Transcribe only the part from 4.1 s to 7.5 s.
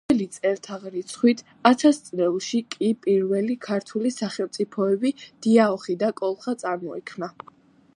სახელმწიფოები დიაოხი და კოლხა წარმოიქმნა